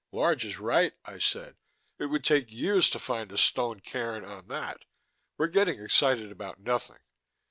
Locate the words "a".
3.31-3.37